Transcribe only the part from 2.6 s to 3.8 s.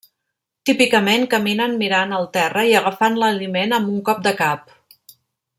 i agafant l'aliment